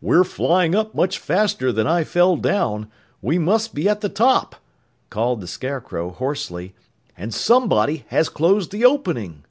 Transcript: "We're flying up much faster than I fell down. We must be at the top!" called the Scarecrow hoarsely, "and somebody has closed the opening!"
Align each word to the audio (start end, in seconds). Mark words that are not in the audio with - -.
"We're 0.00 0.22
flying 0.22 0.72
up 0.76 0.94
much 0.94 1.18
faster 1.18 1.72
than 1.72 1.84
I 1.84 2.04
fell 2.04 2.36
down. 2.36 2.88
We 3.20 3.40
must 3.40 3.74
be 3.74 3.88
at 3.88 4.02
the 4.02 4.08
top!" 4.08 4.54
called 5.10 5.40
the 5.40 5.48
Scarecrow 5.48 6.10
hoarsely, 6.10 6.76
"and 7.18 7.34
somebody 7.34 8.04
has 8.06 8.28
closed 8.28 8.70
the 8.70 8.84
opening!" 8.84 9.44